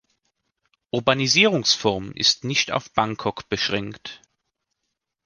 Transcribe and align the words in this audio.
Urbanisierungsform 0.89 2.11
ist 2.13 2.43
nicht 2.43 2.71
auf 2.71 2.89
Bangkok 2.91 3.47
beschränkt. 3.49 4.23